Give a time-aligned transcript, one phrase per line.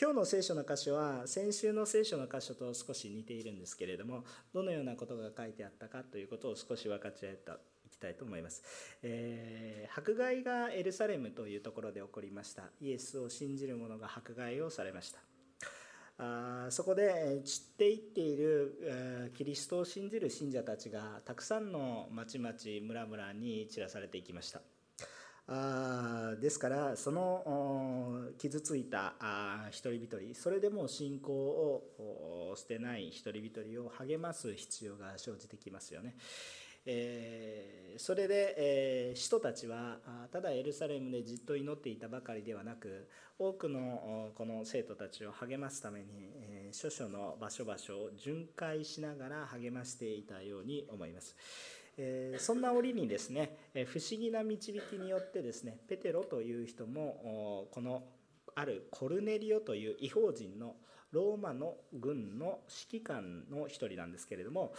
[0.00, 7.56] 今日の聖書の箇所は先週の聖書の箇所と少し似ているんですけれどもどのようなことが書いてあったかということを少し分かち合えたい
[7.90, 8.62] きたいと思います、
[9.04, 12.64] えー、迫害がエルサレムというところで起こりました。
[12.80, 15.20] イエスを信じる者が迫害をされました。
[16.18, 22.52] あそこで散っていっているキリストを信じる信者たちがたくさんの町々
[22.82, 24.60] 村々に散らされていきました。
[26.40, 29.14] ですからその傷ついた
[29.70, 36.14] 一人一人それでも信仰を捨てない一人一人を励ます必要が生じてきますよね。
[36.86, 39.96] えー、それで、えー、使徒たちは
[40.30, 43.08] ただエルサレムでじっと祈っていたばかりではなく
[43.38, 51.34] 多くのこの生徒たちを励ますために、えー、諸々の場所場所を巡回しながら励ましていたように思います。
[51.96, 58.02] えそんな折にですね、え不思議な導きによってですねペテロという人もこの
[58.54, 60.76] あるコルネリオという違法人の
[61.12, 64.74] ローマの軍の指揮官の一人なんですけれども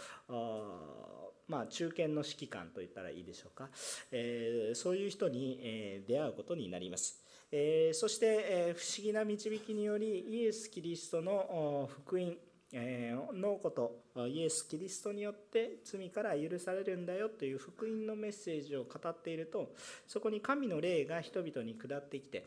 [1.48, 3.68] まあ、中堅の指揮官といったらいいでしょうか、
[4.10, 7.22] えー、そういう人に、えー、出会うことになります。
[7.52, 12.36] えー、そして、え不思議な導きによりイエス・キリストの福音
[12.72, 19.72] のことイエス・キリストによって罪から許されるんだよという福音のメッセージを語っていると
[20.08, 22.44] そこに神の霊が人々に下ってきて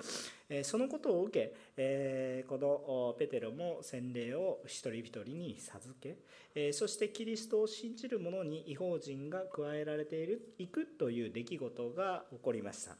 [0.63, 12.97] そのことを受けこのペテロも洗礼を一人一人に授けそしてキリストを信じる者に違法人が加えられているいくという出来事が起こりました。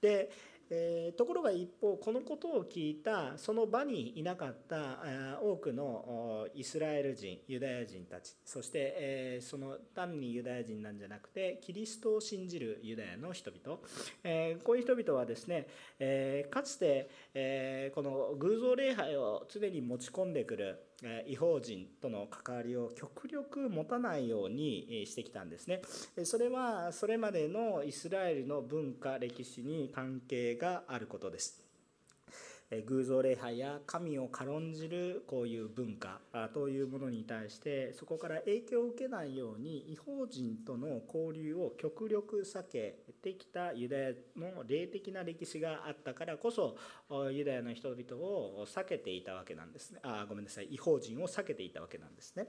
[0.00, 0.30] で
[0.70, 5.00] えー、ところが一方このことを聞いたその場にいなかった
[5.42, 13.80] 多くのイスラエル人ユダヤ人たちそして、えー、その単にユダヤ人なんじゃなくてキリストを信じるユダヤの人々、
[14.22, 15.66] えー、こういう人々はですね、
[15.98, 20.78] えかつて、えこの偶像礼拝を常に持ち込んでくる
[21.26, 25.82] 違法人との関わりを極力持たないようにしてきたんですね。
[26.24, 31.69] それはそれまでのイスラエルの文化歴史に関係があることです。
[32.86, 36.20] 偶像礼拝や神を軽んじるこういう文化
[36.54, 46.76] というものに対してそこから影響を受けないように違法人との交流を極力避けてきたユダヤの霊的な歴史があったからこそ
[47.32, 52.46] ユダヤの人々を避けていたわけなんですねあごめんなさい違法人を避けていたわけなんですね。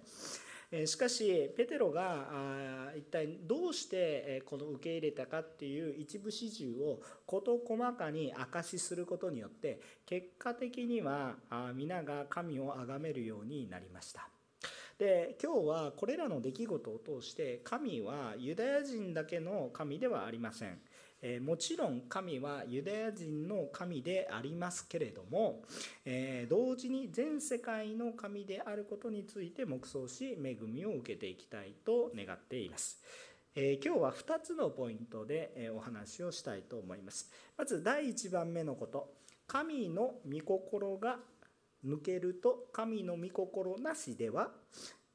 [0.86, 11.36] しかしペテロが一体どうしてこの受け入れたかっていう一部始終を事細かに明かしすることによって結果的には
[11.76, 14.31] 皆が神を崇めるようになりました。
[15.02, 20.78] で今日はこれらの出来事を通して神はユダヤ人だけの神ではありません。
[21.24, 25.64] えもちろん神はユダヤ人の神でありますけれども、
[26.06, 33.02] え同時に全世界の神であることについて黙想し恵みを受けていきたいと願っています。
[33.56, 37.32] え今日は2つのポイントで、えお話をしたいと思います。
[37.58, 39.12] まず第1番目のこと、
[39.48, 41.18] 神の御心が
[41.86, 44.52] 抜けると神の御心なしでは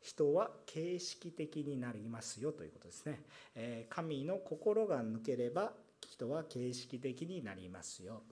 [0.01, 3.23] 人は形式的になりますよということですね。
[3.57, 5.73] え神の心が抜ければ
[6.09, 8.23] 人は形式的になりますよ、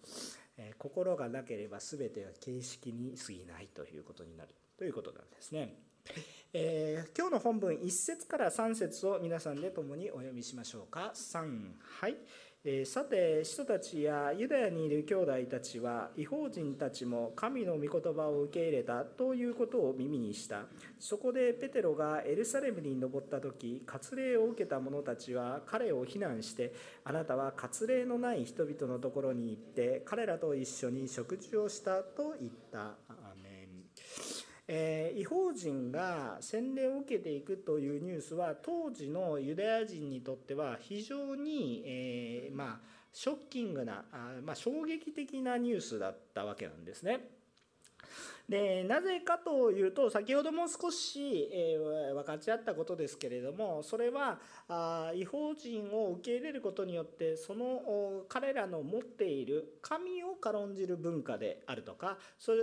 [0.57, 5.77] え心がなければ全ては形式に過ぎないということになるということなんですね。
[6.53, 12.17] えー、今日の本文1節から3節を皆さんで共にお読みしましょうか3はい
[12.87, 20.63] さて使徒たちやユダヤにいる兄弟たちは違法人たちも神の御言葉を受け入れたということを耳にした。
[20.99, 26.73] そこでペテロがエルサレムに登った時割礼を受けた者たちは彼を非難して
[27.05, 33.24] あなたは割礼のない人々のところに行って彼らと一緒に食事をしたと言った。
[34.67, 47.34] えー、違法人が洗礼を受けていくというニュースは当時のユダヤ人にとっては非常に、えー、まあ、ショッキングなあ、まあ、衝撃的なニュースだったわけなんですね。
[48.49, 62.59] でなぜかというと先ほども少し、えー、分かち合ったことですけれどもそれはあ違法人を受け入れることによってその彼らの持っている神を軽んじる文化であるとかそれ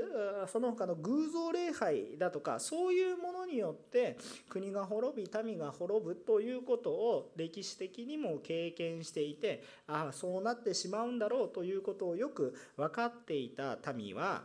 [0.48, 4.18] その他の偶像礼拝だとかそういうものによって
[4.50, 14.44] 国が滅び民が滅ぶということを歴史的にも経験していてああそうなってしまうんだろうということをよく分かっていた民は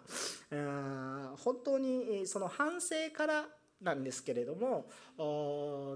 [1.37, 3.47] 本当にその反省から
[3.83, 4.87] なんですけれども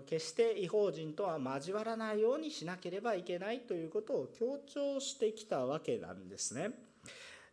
[0.07, 6.71] 決して違法人とは交わらないようにしなければいけないということを強調してきたわけなんですね。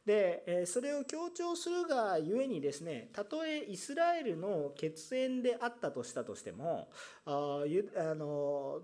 [0.06, 6.88] でそれを強調するがゆえにですねたとえイスラエルの血縁であったとしたとしても
[7.26, 7.66] あ
[8.16, 8.82] の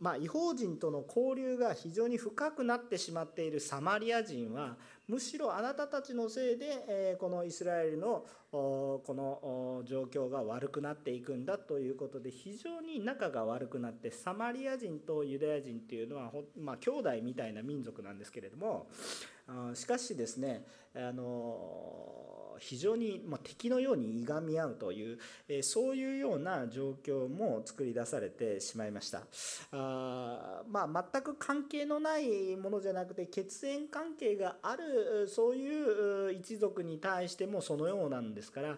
[0.00, 18.86] まあ、違法人との交流が非常に深くなってしまっているサマリア人はむしろあなたたちのせいで、えこのイスラエルのこの状況が悪くなっていくんだということで非常に仲が悪くなってサマリア人とユダヤ人っていうのはまあ、兄弟みたいな民族なんですけれども
[19.74, 20.64] しかしですね
[20.94, 22.33] あの
[22.64, 25.18] 非常に、ま敵のようにいがみ合うという、
[25.48, 29.22] えそういうような状況も作り出されてしまいました
[29.72, 38.76] あ、まあ、全く関係のないものじゃなくて血縁関係があるそういう一族に対してもそのようなんですから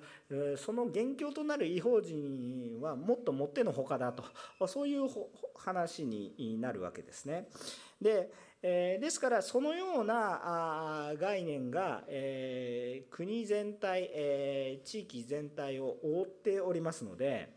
[0.57, 4.25] その元凶となる違法人はもっともってのほかだと
[4.67, 5.09] そういう
[5.55, 7.49] 話になるわけですね。
[8.01, 8.31] で
[8.69, 17.49] え、ですからそのようなあ概念が、え、国全体、え、地域全体を覆っておりますので、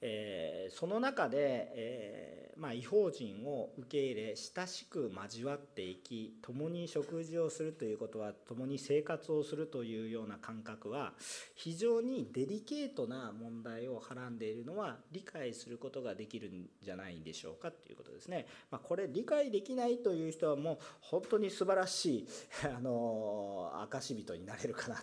[0.00, 11.14] え、その中で、え、まあ、違法人を受け入れ親しく交わっていき共に食事をするということは共に生活をするというような感覚は
[11.54, 18.46] 非常にデリケートな問題をはらんでいるのは理解することができるんじゃないでしょうかということですね。
[18.70, 22.28] まあ、これ理解できないという人はもう本当に素晴らしい
[22.64, 24.96] あの証人になれるかな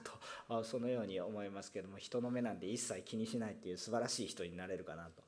[0.47, 5.23] と そのように思いますけども人の目なんて一切気にしないっていう素晴らしい人になれるかなと、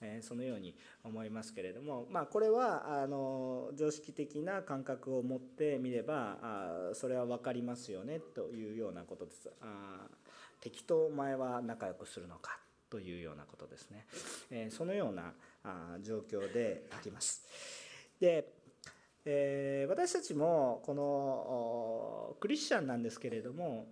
[0.00, 9.50] えそのように思いますけれども、まあ、これはあの常識的な感覚を持ってみればあそれは分かりますよねというようなことです。
[9.60, 10.08] あ
[10.60, 12.58] 敵とお前は仲良くするのか
[12.88, 14.06] というようなことですね、
[14.50, 17.44] えそのようなあ状況であります。
[18.18, 18.54] で
[19.26, 23.86] えー、私たちもこのクリスチャンなんですけれども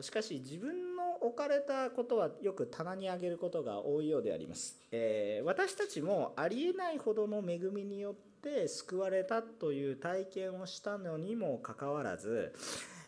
[0.00, 0.93] しかし自分の
[1.24, 12.54] 置かれたことはよく棚に上げることが多いようであります、えー、私たちもありえないほどの恵みによって救われたという体験をしたのにもかかわらず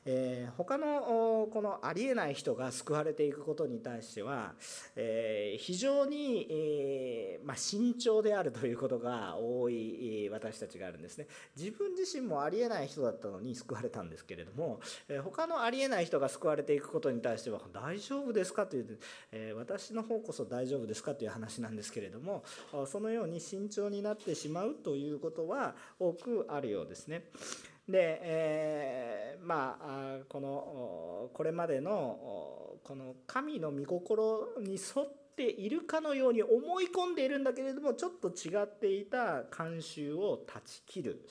[0.09, 4.55] えー、他のこのありえない人が救われていくことに対しては、
[4.95, 11.27] えー、非常に、えー、まあ、慎重であるということが多い私たちがあるんですね
[11.57, 18.99] 自分自身もありえない人だったのに救われたんですけれども、え他のありえない人が救われていくことに対しては大丈夫ですかという、
[19.33, 22.45] え私の方こそ大丈夫ですかという話なんですけれども
[22.87, 27.25] そのように慎重になってしまうということは多くあるようですね。
[27.89, 41.27] で、えー、まあこのこれまでのこの神の御心に沿っているかのように思い込んでいるんだけれどもちょっと違っていた慣習を断ち切る、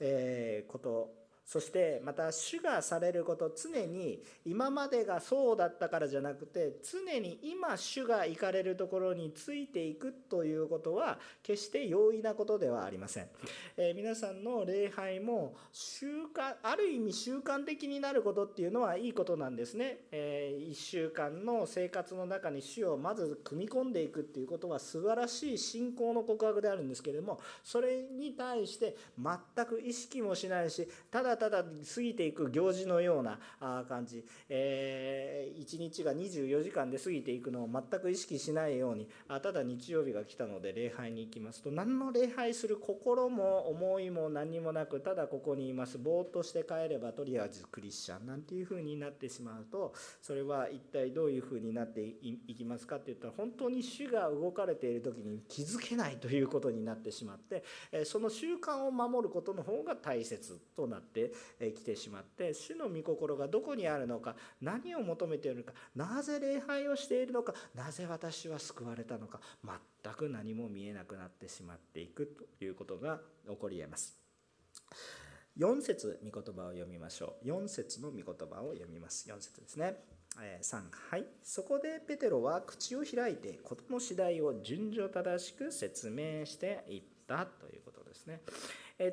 [0.00, 1.17] えー、こと
[1.48, 13.28] そしてまた主がされること常に今までがそうだったからじゃなくて常に今主が行かれるところについていくということは決して容易なことではありません、
[13.78, 16.06] えー、皆さんの礼拝も習
[16.36, 33.38] 慣ある意味習慣的になることっていうのはいいことなんですね、えー、1週間の生活の中に主をまず組み込んでいくっていうことは素晴らしい信仰の告白であるんですけれどもそれに対して全く意識もしないしただただ過ぎていく行事のような
[33.88, 45.98] 感じ、えー、1日が24時間で過ぎていくのを全く意識しないようにあただ日曜日が来たので礼拝に行きますと何の礼拝する心も思いも何もなくただここにいます。
[45.98, 49.92] ぼーっとして帰ればとりあえずクリスチャンなんていう風になってしまうと
[50.22, 57.64] それは一体どういう風になっていきますかって言ったら本当に主が動かれている時に気づけないということになってしまって
[58.04, 61.27] その習慣を守ることの方が大切となって
[61.72, 72.26] きてしまって主の御心がどこにあるのか何を求めているのかなぜ礼拝をしているのかなぜ私は救われたのか全く何も見えなくなってしまっていく
[72.58, 74.16] ということが起こりえます。
[75.58, 77.48] 4節御言葉を読みましょう。
[77.48, 79.28] 4節の御言葉を読みます。
[79.28, 79.96] 4節ですね。
[80.40, 88.40] え3はいそこでペテロは口を開いて事の次第を順序正しく説明していったということですね。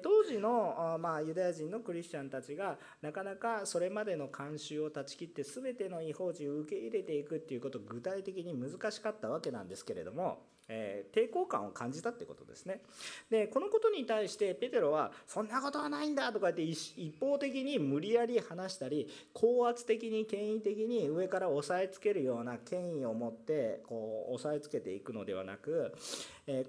[0.02, 12.82] 当時の、まあ、ユダヤ人のクリスチャンたちがなかなかそれまでの慣習を断ち切って全ての違法人を受け入れていくっていうことを具体的に難しかったわけなんですけれどもえー、抵抗感を感じたってことですね。
[13.30, 25.94] でこのことに対してペテロは「そんなことはないんだ」とか言って一方的に無理やり話したり高圧的に権威的に上から押さえつけるような権威を持ってこう押さえつけていくのではなく、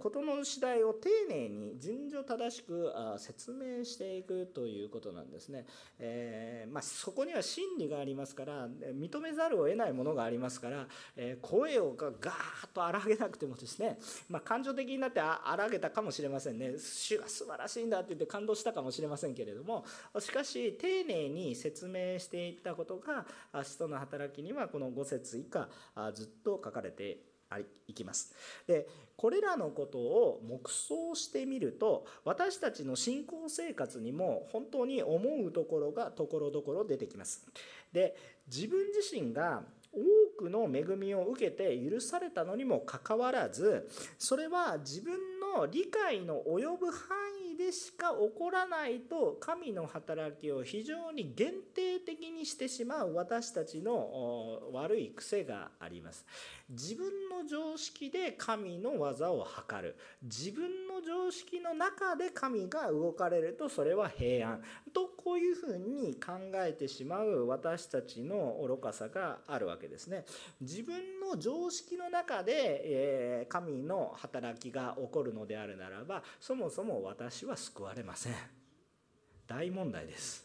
[0.00, 5.66] 事の次第を丁寧に順序正しくあ説明していくということなんですね、
[5.98, 12.22] え、まあ、そこには真理がありますから認めざるを得ないものがありますから、えー、声をガーッ
[12.72, 13.98] と荒げなくてもですね、
[14.30, 16.72] まあ、感情的になって荒げたかもしれませんね。
[16.78, 19.84] 主が素晴らしいんだって言って感動したかもしれませんけれども
[20.20, 23.26] しかし丁寧に説明していったことが
[23.62, 25.68] 使徒の働きにはこの5節以下
[26.14, 27.16] ずっと書かれてい
[27.86, 28.34] いきます。
[28.66, 37.46] でこれらのことを黙想してみると私たちの信仰生活にも本当に思うところがところどころ出てきます。
[37.92, 39.62] で自分自身が
[39.92, 43.88] 多くの恵みを受けて許されたのにもかかわらず
[44.18, 45.14] それは自分
[45.56, 47.16] の理解の及ぶ範
[47.50, 56.26] 囲でしか起こらないと神の働きを非常に限定的にしてしまう私たちの悪い癖があります。
[56.68, 59.96] 自分の常識で神の技を図る。
[60.22, 64.62] 自分の常識の中で神が動かれるとそれは平安。
[64.92, 67.46] とこういうふうに考えてしまう。
[67.46, 70.24] 私たちの愚かさがあるわけですね。
[70.60, 78.34] 自分の常識の中で、神の働きが起こるのであるならばそもそも私は救われません。
[79.46, 80.44] 大問題です。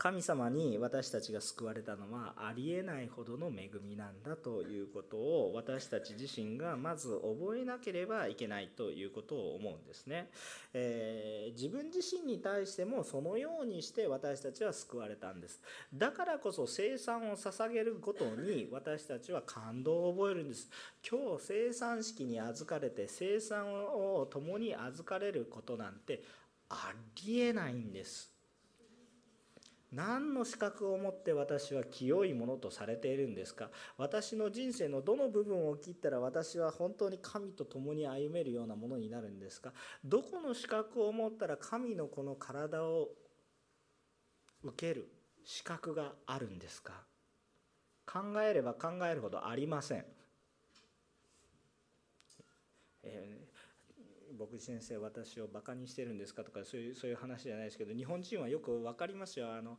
[0.00, 10.30] 神様に私たちが救われたのはありえないほどの恵みなんだということを私たち自身がまず覚えなければいけないということを思うんですね、
[10.72, 15.60] えー、自分自身に対してもそのようにして私たちは救われたんです。
[15.92, 20.70] だからこそ生産を捧げることに私たちは感動を覚えるんです。
[21.06, 26.22] 今日生産式に預かれて生産を共に預かれることなんて
[26.70, 26.94] あ
[27.26, 28.39] りえないんです。
[29.92, 33.70] 何の資格を持って私は清いものとされているんですか？
[33.98, 39.72] 私の人生のどの部分を切ったら私は本当に神と共に歩めるようなものになるんですか？
[40.04, 43.08] どこの資格を持ったら神のこの体を
[44.62, 45.10] 受ける
[45.44, 46.92] 資格があるんですか？
[48.06, 50.04] 考えれば考えるほどありません。
[53.02, 53.49] えー
[54.40, 59.52] 牧師先生私をバカにしてるんですかとかそういうそういう話じゃないですけど日本人はよく分かりますよ。
[59.52, 59.78] あの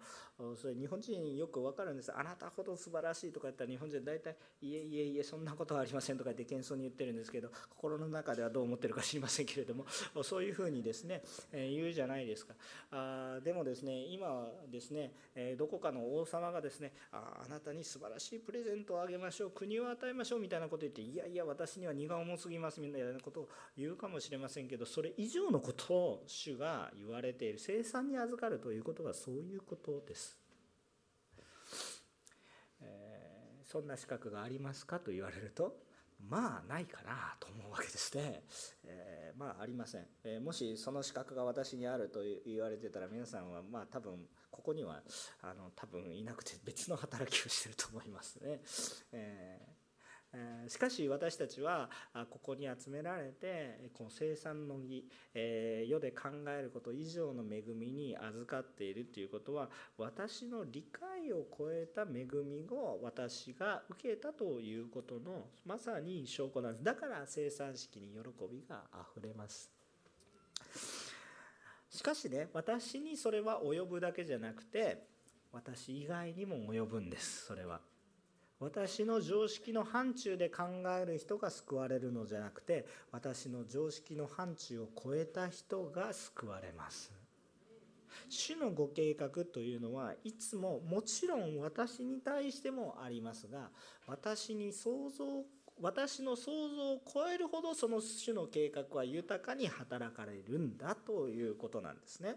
[0.56, 2.12] それ日本人よく分かるんです。
[2.15, 9.86] あなたほど素晴らしいとか言ったら日本人大体いえいえいえそんなことはありませんとか言って謙遜に言ってるんですけど心の中ではどう思ってるか知りませんけれども
[10.24, 12.53] そういうふうにですね、言うじゃないですか。
[12.91, 15.13] あでもですね今はですね、
[15.58, 19.51] どこかの王様がですねああなたに素晴らしいプレゼントをあげましょう。
[19.51, 24.50] 国を与えましょうみたいなこと言っていやいや私には荷が重すぎますみたいなことを言うかもしれません。
[24.51, 30.38] せんけどそれ以上のことを主が言われている生産に預かるということはそういうことです。
[32.81, 35.77] えー、そんな資格がありますかと言われると
[36.20, 38.43] まあないかなと思うわけですね。
[38.86, 45.01] えー、まあありません、えー、もしその資格が私にあると言われてたら皆さんはまあ多分ここには
[45.41, 48.62] あの多分いなくて別の働きをしてると思いますね。
[49.13, 49.71] えー
[50.68, 51.90] しかし私たちは
[52.30, 66.84] ここに集められてこの生産の儀世で考えること以上の恵みに預かっているということは私の理解を超えた恵みを私が受けたということのまさに証拠なんです。
[66.86, 68.20] だから生産式に喜
[68.50, 69.70] びがあふれます。
[71.90, 75.04] しかしね私にそれは及ぶだけじゃなくて
[75.52, 77.91] 私以外にも及ぶんですそれは。
[78.62, 80.63] 私の常識の範疇で考
[81.01, 87.12] える人が救われるのじゃなくて私の常識の範疇を超えた人が救われます。
[88.30, 93.70] 主のご計画というのはいつももちろん私に対してもありますが
[94.06, 95.44] 私に想像
[95.82, 102.36] 私の想像を超えるほどその種の計画は豊かに働かれるんだということなんですね。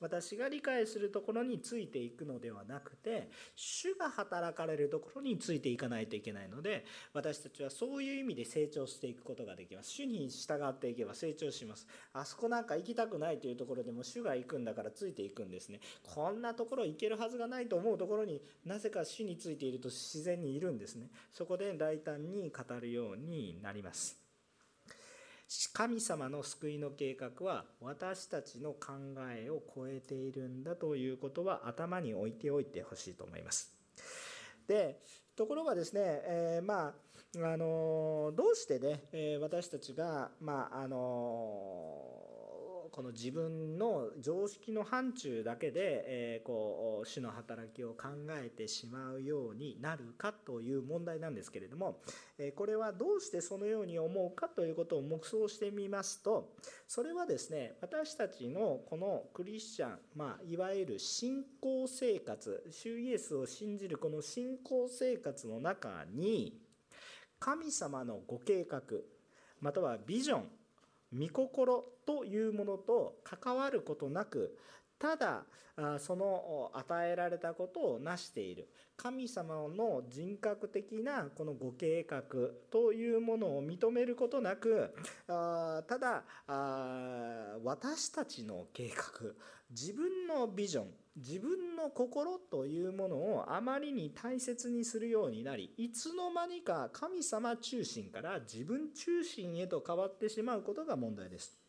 [0.00, 9.90] 私が理解するところについていくのではなくて主が働かれるところについていかないといけないので私たちはそういう意味で成長していくことができます。
[9.90, 11.86] 主に従っていけば成長します。
[12.14, 15.80] あそこなんか行きたくないというところでも主が行くんだからついていくんですね。
[16.02, 21.10] こんなところ行けるはずがないと思うところになぜか主についていると自然にいるんですね。
[21.32, 24.16] そこで大胆に語るようになります。
[25.72, 28.92] 神様の救いの計画は私たちの考
[29.32, 33.72] えを超えているんだということは頭に置いておいてほしいと思います。
[34.66, 35.00] で
[35.34, 36.94] ところがですね、えー、まあ
[37.36, 42.17] あのどうしてね、え私たちがまああの
[42.98, 52.00] この自分の常識の範疇だけで、えこう主の働きを考えてしまうようになるかという問題なんですけれども、
[52.38, 56.56] えこれはどうしてそのように思うかということを黙想してみますと
[56.88, 66.60] それはですね私たちのこのクリスチャン、まあ、いわゆる信仰生活主イエスを信じるこの信仰生活の中に
[67.38, 68.82] 神様のご計画
[69.60, 70.57] またはビジョン
[71.12, 74.56] 御心というものと関わることなく
[74.98, 75.44] ただ
[75.98, 78.68] その与えられたことを成している。
[78.98, 82.20] 神様の人格的なこのご計画
[82.68, 84.92] というものを認めることなく
[85.28, 86.24] ただ
[87.62, 89.34] 私たちの計画
[89.70, 90.86] 自分のビジョン
[91.18, 101.67] 自分の心というものをあまりに大切にするようになりいつの間にか神様中心から自分中心へと変わってしまうことが問題です。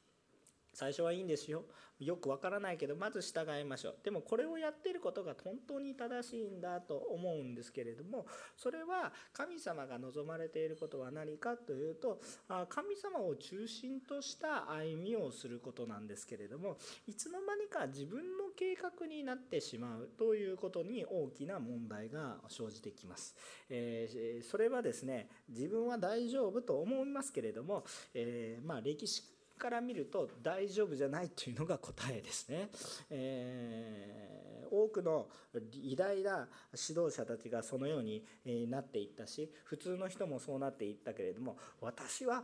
[0.79, 1.65] 最初はいいんですよ。
[1.99, 3.95] よくわからないけどまず従いましょう。
[4.01, 12.21] でもこれをやってることが本当に正しいんだと思うんですけれどもそれは神様が望まれていることは何かというと
[12.69, 23.35] 神様を中心とした歩みをすることなんですけれどもいつの間にか自分の計画になってしまうということに大きな問題が生じてきます、
[23.69, 27.83] えー、それはですね自分は大丈夫と思いますけれども、
[28.13, 32.69] えー、まあ歴史から見ると大丈夫じゃないというのが答えですね。
[33.11, 35.27] えー多くの
[35.73, 36.47] 偉大な
[36.89, 38.23] 指導者たちがそのように
[38.69, 42.43] なっていったし普通の人もそうなっていったけれども私は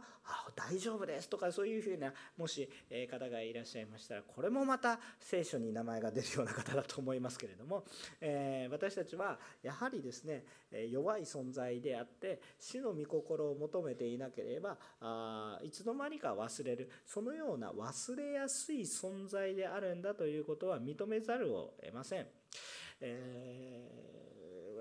[0.56, 2.70] 大丈夫ですとかそういうふうなもし
[3.10, 7.84] 方がいらっしゃいましたらこれもまた聖書に名前が出るような方だと思いますけれども、
[8.22, 10.44] え私たちはやはりですね
[10.90, 22.28] 弱い存在であって主の御心を求めていなければあいつの間にか忘れるそのような忘れやすい存在であるんだということは認めざるを得ません。
[23.02, 24.35] えー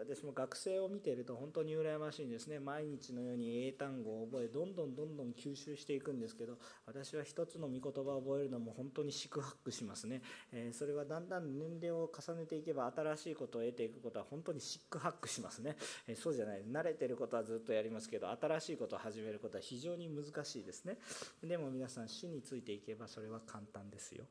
[0.06, 2.60] 私も学生を見ていると本当に羨ましいんですね。
[2.60, 20.98] 毎日のように英単語を覚えどんどんどんどん吸収していくんですけど私は一つの御言葉を覚えるのも本当に四苦八苦しますね、えー、それはだんだん年齢を重ねていけば新しいことを得ていくことは本当に四苦八苦しますね、えー、そうじゃない慣れてることはずっとやりますけど新しいことを始めることは非常に難しいですね。
[21.42, 24.24] でも皆さん死についていけばそれは簡単ですよ。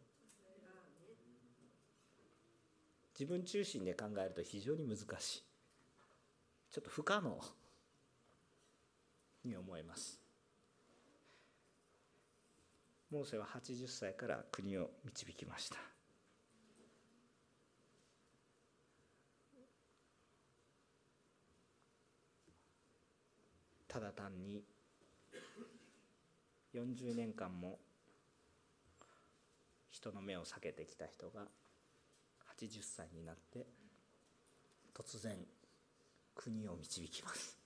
[3.18, 5.53] 自分中心で考えると非常に難しい。
[6.74, 7.40] ちょっと不可能。
[9.46, 10.20] に思えます。
[13.12, 15.78] モーセは80歳から国を導きました。
[23.88, 24.64] ただ単に
[26.74, 27.78] 40年間も
[29.92, 31.42] 人の目を避けてきた人が
[32.60, 33.68] 80歳になって
[34.96, 35.38] 突然
[36.36, 37.58] 国を導きます。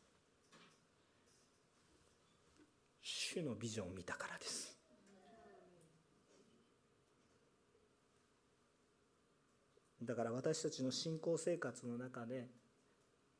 [3.02, 4.76] 主のビジョンを見たからです。
[10.04, 12.48] だから私たちの信仰生活の中で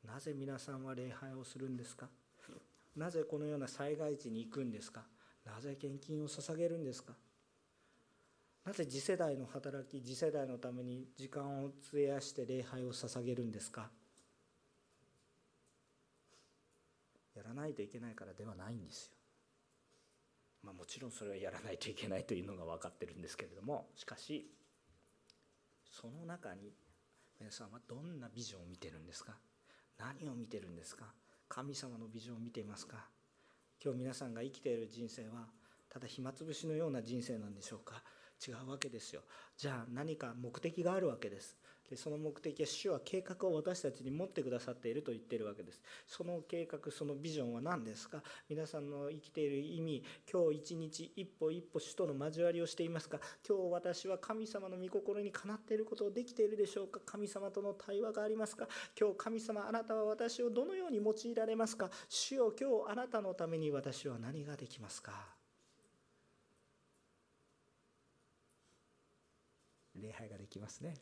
[0.04, 2.08] なぜ皆さんは礼拝をするんですか？
[2.96, 5.02] なぜこのような災害地に行くんですか？
[5.46, 7.14] なぜ献金を捧げるんですか？
[8.64, 13.88] なぜ次世代の働き次世代のために時間を費やして礼拝を捧げるんですか？
[17.38, 19.12] やらないといけないからではないんですよ。
[20.64, 24.50] まあ、もちろんそれはやらないといけないというのが分かってるんですけれどもしかし
[25.88, 26.72] その中に
[27.38, 29.38] 皆さんはどんなビジョンを見てるんですか？
[29.98, 31.06] 何を見てるんですか？
[31.48, 33.08] 神様のビジョンを見ていますか？
[33.82, 35.46] 今日皆さんが生きている人生は
[35.88, 38.02] ただ暇つぶしのような人生なんでしょうか？
[38.46, 39.22] 違うわけですよ。
[39.56, 41.56] じゃあ何か目的があるわけです。
[41.88, 45.80] でその目的は主は計画を私たちに持ってくださっていると言っているわけです。
[46.06, 48.22] その計画そのビジョンは何ですか？
[48.48, 53.18] 皆さんの生きている意味今日一日一歩一歩主との交わりをしていますか？
[53.48, 57.00] 今日私は神様の御心にかなっていることをできているでしょうか？
[57.06, 58.68] 神様との対話がありますか？
[58.98, 61.90] 今日神様あなたは私をどのように用いられますか？
[62.08, 65.12] 主よ今日あなたのために私は何ができますか？
[70.00, 70.94] 礼拝ができますね。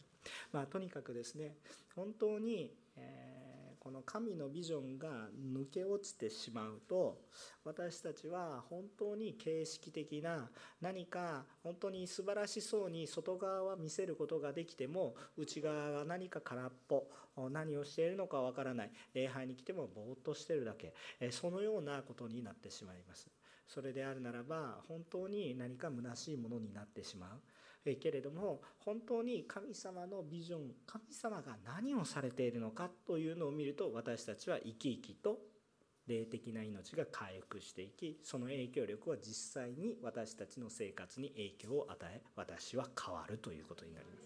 [0.53, 1.57] まあ、とにかくですね
[1.95, 5.09] 本当に、えー、この神のビジョンが
[5.55, 7.19] 抜け落ちてしまうと
[7.65, 10.49] 私たちは本当に形式的な
[10.81, 17.07] 何か本当に素晴らしそうに外側は見せることができても内側が何か空っぽ
[17.51, 20.95] 何をしているのかわからない礼拝に来てもぼーっとしてるだけ
[21.31, 23.29] そのようなことになってしまいます。
[23.67, 27.31] それであるならば本当に何か虚しいものになってしまう。
[27.95, 35.39] けれども本当に神様のビジョン神様が何をされているのかというのを見ると私たちは生き生きと
[36.09, 44.26] 霊的な命が回復していきその影響力は実際に私たちの生活に影響を与え私は変わるということになります。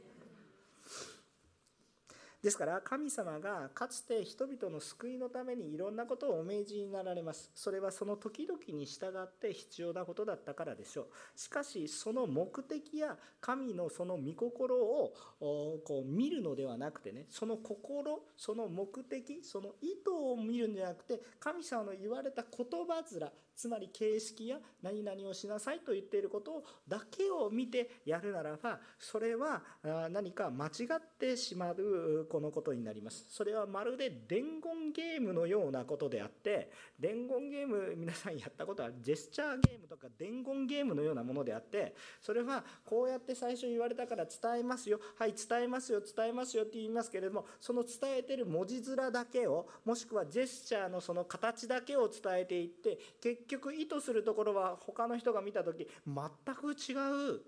[2.42, 7.50] ですから神様がかつて人々の救いのためにいろんなことをお命じになられます。
[7.54, 11.06] それはその時々に従って必要なことだったからでしょう。
[11.38, 29.62] しかしその目的や神のその御心をこう見るのではなくてねその心その目的その意図を見るんじゃなくて神様の言われた言葉面つまり形式や何々をしなさいと言っていることだけを見てやるならばそれは
[30.10, 33.26] 何か間違ってしまうこのことになります。
[33.28, 45.00] それはまるで伝言ゲームのようなことであって伝言ゲーム皆さんやったことはジェスチャーゲームとか伝言ゲームのようなものであってそれはこうやって最初言われたから伝えますよ。
[45.18, 56.94] はい伝えますよ伝えますよって言いますけれどもその伝えてる文字面だけをもしくはジェスチャーのその形だけを伝えていって結局意図するところは他の人が見た時全く違
[57.34, 57.40] う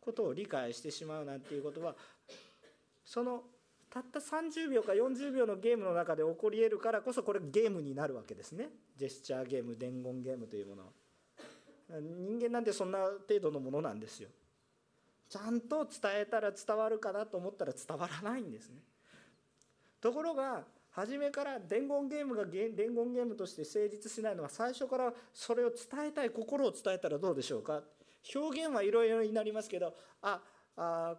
[0.00, 1.94] ことを理解してしまうなんていうことは
[3.04, 3.42] その
[3.90, 8.68] たった30秒か40秒のゲームの中で起こり得るからこそこれゲームになるわけですね。
[8.96, 10.88] ジェスチャーゲーム伝言ゲームというものは。
[11.88, 14.28] 人間なんてそんな程度のものなんですよ。
[15.30, 18.82] ちゃんと伝えたら伝わるかなと思ったら伝わらないんですね。
[20.02, 27.82] ところが初めから伝言ゲームが伝言ゲームとして成立しないのは最初からそれを伝えたい心を伝えたらどうでしょうか？
[28.34, 30.40] 表現はいろいろになりますけどあ
[30.76, 31.16] あ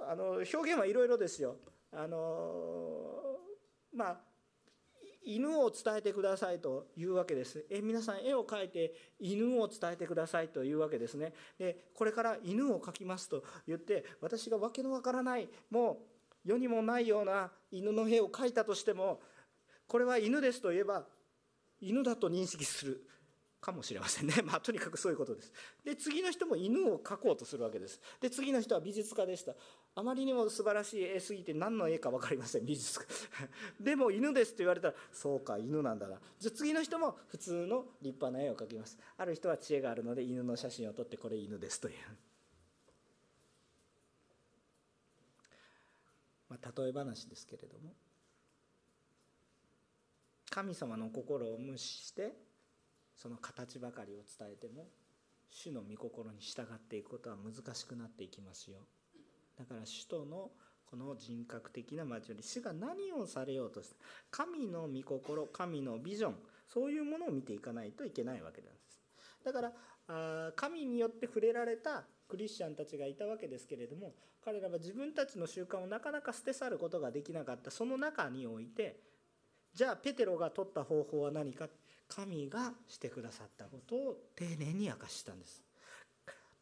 [0.00, 1.56] あの表現はいろいろですよ。
[1.92, 3.38] あの
[3.92, 4.20] まあ
[5.24, 7.66] 犬を伝えてくださいというわけです。
[7.68, 11.34] え皆さん絵を描いて犬を伝えてくださいというわけですね。
[11.58, 15.96] でこれから犬を描きますと言って私が訳のわからないもう
[16.48, 19.20] 世にもないような犬の絵を描いたとしても
[19.86, 21.04] これは犬ですと言えば
[21.80, 23.04] 犬だと認識する
[23.60, 24.34] かもしれませんね。
[24.44, 25.52] まあ、とにかくそういうことです。
[25.84, 28.00] で、次の人も犬を描こうとするわけです。
[28.20, 29.54] で、次の人は美術家でした。
[29.94, 33.06] あまりにも素晴らしい絵すぎて何の絵か分かりません、美術家。
[33.80, 36.20] でも犬ですって言われたら、そうか、犬なんだな。
[36.38, 38.96] じゃ次の人も普通の立派な絵を描きます。
[39.16, 42.27] ある人は知恵があるので犬の写真を撮って、これ犬ですという。
[46.62, 47.94] 例え話ですけれども。
[50.50, 52.32] 神様の心を無視して
[53.14, 54.88] その形ばかりを伝えても
[55.50, 58.78] 主の御心に従っていくことは難しくなっていきますよ
[59.58, 60.50] だから主との
[60.86, 63.96] この人格的な交わり主が何をされようとした
[64.30, 66.34] 神の御心神のビジョン
[66.66, 69.00] そういうものを見ていかないといけないわけなんです
[69.44, 69.60] だか
[70.08, 74.12] ら神によって触れられたクリスチャンたちがいたわけですけれども
[74.44, 77.70] 彼らは自分たちの習慣をなかなか捨て去ることができなかった。
[77.70, 79.00] その中において
[79.74, 81.68] じゃあペテロが取った方法は何か？
[82.08, 85.62] 神がしてくださったことを丁寧に明かしたんです。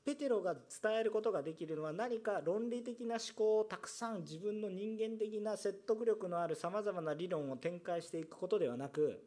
[0.05, 0.63] ペテロが伝
[1.01, 9.21] えることができるのは何か論理的な思考をたくさん自分の人間的な説得力のあるさまざまな理論を展開していくことではなく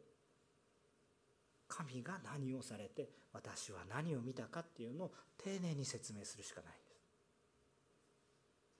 [1.70, 7.00] 神が何をされて私は何を見たかっていうのを丁寧に説明するしかないんです。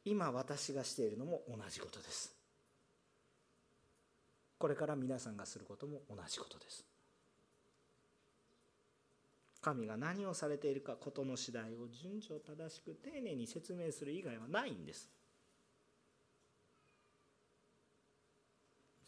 [0.05, 2.35] 今私がしているのも同じことです。
[4.59, 6.85] これから皆さんがすることも同じことです。
[9.63, 15.09] 神が何をされているかことの次第を順序正しく丁寧に説明する以外はないんです。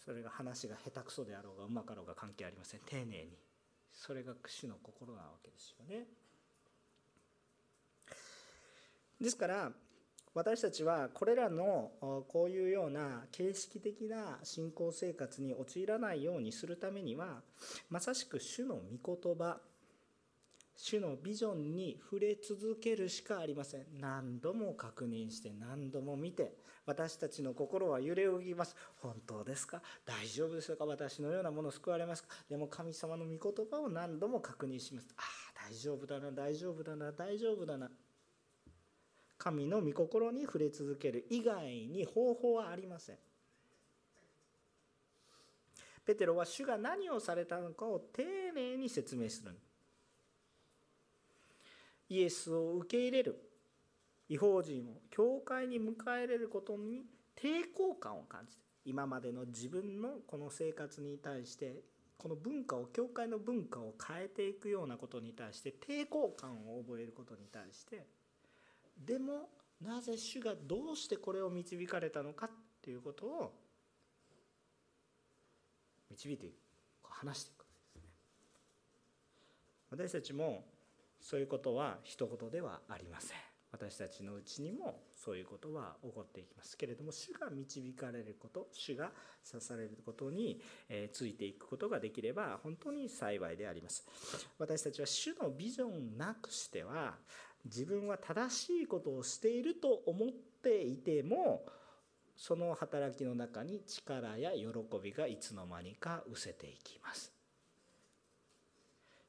[0.05, 2.81] それが話が下手くそであろうがうまかろうが関係ありません。
[2.87, 3.52] 丁寧に。
[3.93, 6.07] それが主の心なわけですよね。
[9.21, 9.73] ですから
[10.35, 11.93] 私たちはこれらの
[12.29, 17.43] こういうような形式的な信仰生活に陥らないようにするためには
[17.91, 19.59] まさしく主の御言葉
[20.85, 23.87] 主のビジョンに触れ続けるしかありません。
[24.01, 28.75] 何度も確認して何度も見て私たちの心は揺れ動きます。
[28.97, 29.81] 本当ですか？
[30.05, 30.85] 大丈夫ですか？
[30.85, 32.31] 私のようなもの救われますか？
[32.51, 35.07] でも神様の御言葉を何度も確認します。
[35.17, 37.89] ああ大丈夫だな大丈夫だな大丈夫だな。
[39.39, 43.17] 神の御心に触れ続ける以外に方法はありません。
[46.05, 49.57] ペテロは主が何をされたのかを丁寧に説明する。
[52.09, 53.53] イエスを受け入れる。
[54.29, 57.05] 違法人を教会に迎え入れることに
[57.37, 61.83] 抵抗感を感じて今までの自分のこの生活に対して
[62.17, 68.07] この文化を教会の文化を変えていくようなことに対して抵抗感を覚えることに対して
[69.05, 69.51] でも
[69.85, 73.53] なぜ主がどうしてこれを導かれたのかっていうことを
[76.11, 76.51] 導いてい
[77.03, 77.67] く話していくわ
[79.97, 80.15] けですね。
[80.15, 80.65] 私たちも
[81.23, 83.39] そういうことは一言ではありません。
[83.71, 89.11] 私たちのうちにもそういうことは起こっていきますけれども主が導かれること主が
[89.51, 94.07] 刺されることに、えついていくことができれば本当に幸いであります。
[94.59, 97.15] 私たちは主のビジョンなくしては
[97.65, 100.29] 自分は正しいことをしていると思っ
[100.63, 101.65] ていても
[102.37, 104.67] その働きの中に力や喜
[105.03, 107.32] びがいつの間にか失せていきます。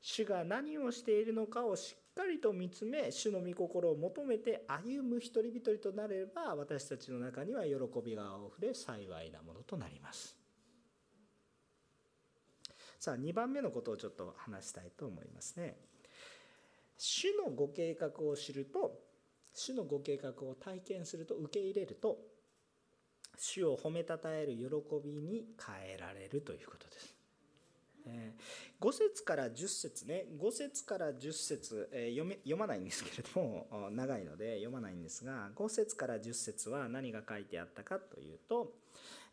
[0.05, 7.71] 主が何をしているのかをしっかりと見つめ主の御心を求めて歩む一人一人となれば私たちの中には喜
[8.05, 10.35] びがあふれ幸いなものとなります。
[12.99, 15.77] さあ2番目のことをちょっと話したいと思いますね。
[16.97, 18.99] 主のご計画を知ると
[19.53, 22.17] 主のご計画を体験すると受け入れると
[23.37, 24.65] 主を褒めたたえる喜
[25.01, 27.22] びに変えられるということです。
[28.81, 38.73] 5節から10節ね5節から10節、え読め読まないんですけれども 長いので読まないんですが5節から10節は何が書いてあったかというと、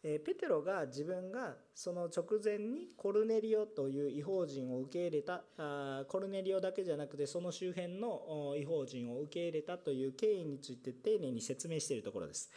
[0.03, 12.51] えペテロが自分がその直前にコルネリオという違法人を受け入れたあコルネリオだけじゃなくてその周辺の違法人を受け入れたという経緯について丁寧に説明しているところです。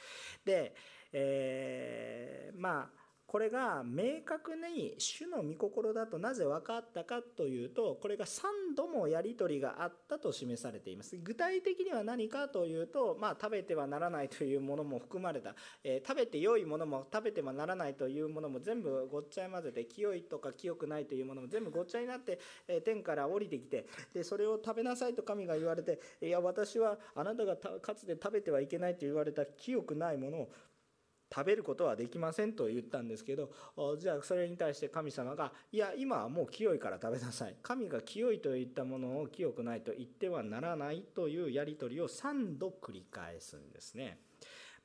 [0.45, 0.73] で、
[1.11, 8.41] えー、まあこれが明確に主の御心だとなぜ分かったかというとこれが3
[8.75, 11.17] 度もやり取りがあったと示されています。
[11.17, 30.49] 具体的には何かというと、まあ、食べてはならないというものも含まれた、えー、食べて良いものも食べてはならないというものも全部ごっちゃい混ぜて清いとか清くないというものも全部ごっちゃになって、えー、天から降りてきてでそれを食べなさいと神が言われていや私はあなたがかつて食べてはいけないと言われた清くないものを
[31.33, 33.49] 食べることはできませんと言ったんですけど
[33.97, 44.19] じゃあそれに対して神様がいや今はもう清いから食べなさい神が清いと言ったものを清くないと言ってはならないというやり取りを3度繰り返すんですね。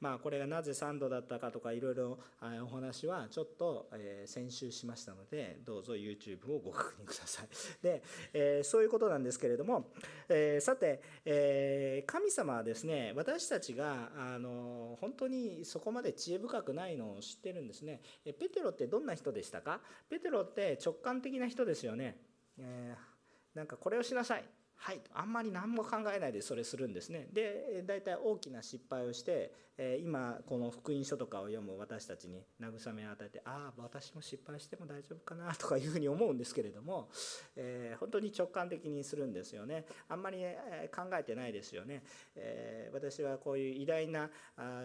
[0.00, 2.18] まあ、これがなぜ3度だったかとかいろいろ
[2.64, 3.90] お話はちょっと、
[4.26, 7.48] 先週しましたのでどうぞ YouTube をご確認ください。
[7.82, 9.92] で、えそういうことなんですけれども、
[10.28, 18.00] えさて、え神様はですね私たちがあの本当にそこまで知恵深くないのを知ってるんですね。
[18.24, 19.80] ペテロってどんな人でしたか？
[20.08, 22.20] ペテロって直感的な人ですよね、
[22.58, 24.44] えー、なんかこれをしなさい。
[24.78, 27.28] はいあんまり何も考えないでそれするんですね。
[27.32, 29.52] で大体大きな失敗をして
[30.00, 37.10] 今この福音書とかを読む私たちに慰めを与えてああ私も失敗しても大丈夫かな とかいうふうに思うんですけれども、
[37.56, 39.84] えー、本当に直感的にするんですよね。
[40.08, 40.38] あんまり
[40.94, 42.02] 考えてないですよね、
[42.36, 44.30] えー、私はこういう偉大な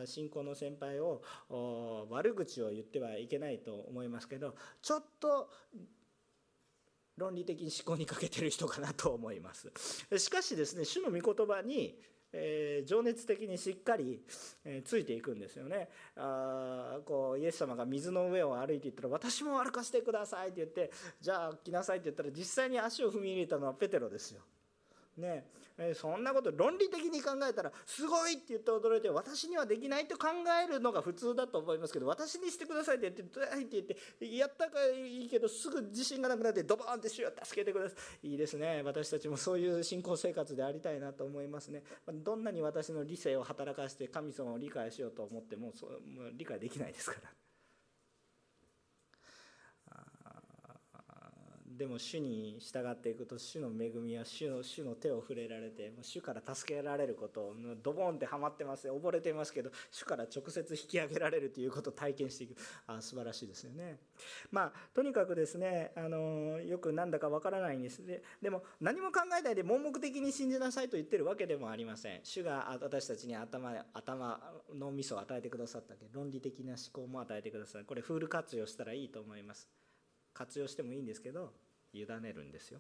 [0.06, 1.22] 信仰の先輩を
[2.10, 5.50] 悪口を言ってはいけないと思いますけどちょっと
[7.18, 9.72] 論理的に思考に欠けてる人かなと思います
[10.18, 11.96] しかしですね主の御言葉に
[12.34, 14.20] えー、情熱的にしっかり、
[14.66, 24.42] えー、ついていくんですよねあこうイエス様が水の上を歩いていったら私も歩かせてくださいって言ってじゃあ来なさいって言ったら実際に足を踏み入れたのはペテロですよ。
[25.18, 25.46] ね
[25.78, 30.28] えそんなこと論理的に考えたらすごいって言って驚いて私にはできないと考
[30.64, 38.30] えるのが普通だと思いますけど私にしてくださいって言って「はい」って言ってやったからいいけどすぐ自信がなくなってドボンって主を助けてください。
[38.30, 38.82] いいですね。
[38.84, 41.84] 私たちもそういう信仰生活でありたいなと思いますね。
[42.08, 47.53] どんなに私の理性を働かせて神様を理解しようと思ってもそうもう理解できないですから。
[51.78, 62.56] でも主に従っていくと主の恵みは主の主の手を触れられて主から助けられることをドボンってはまってます溺れてますけど主から直接引き上げられるということを体験していく。
[62.88, 63.98] あ素晴らしいですよね。
[64.52, 72.20] まあとにかくですねあのよくなんだかわからないんですででも何も考えないで盲目的に信じなさいと言ってるわけでもありません。
[72.24, 74.40] 主が私たちに頭頭
[74.74, 76.08] のみそを与えてくださったけ。
[76.12, 79.83] 論理的な思考も与えてくださいこれフール活用したらいいと思います。
[80.34, 81.54] 活用してもいいんですけど
[81.94, 82.80] 委ねるんですよ。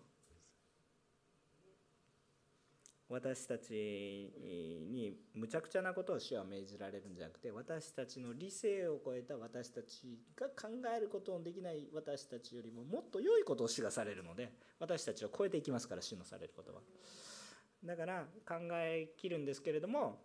[3.09, 16.81] 私たちにむちゃくちゃなことを主は命じられるんじゃなくて私たちの理性を超えた私たちが考えることのできない私たちよりももっと良いことを主がされるので私たちを超えていきますから主のされることは。
[17.85, 20.19] だから考えきるんですけれども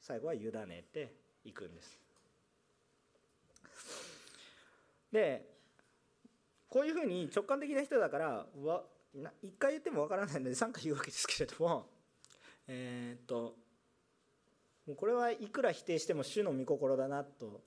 [0.00, 1.14] 最後は委ねて
[1.44, 1.98] いくんです。
[5.10, 5.57] で
[6.68, 8.82] こういうふうに直感的な人だからわ
[9.14, 11.88] 1回言ってもわからないので3回言うわけですけれども
[12.68, 13.56] え、っと
[14.86, 17.62] もうこれはいくら否定しても主の御心だなと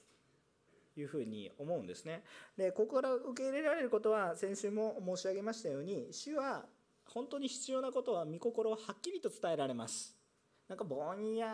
[0.96, 2.24] いうふうに思うんですね。
[2.58, 6.68] でここから受け入れられることは先週も申し上げましたように主は
[7.06, 10.20] 本当に必要なことは御心をはっきりと伝えられます。
[10.71, 11.53] なんかぼんや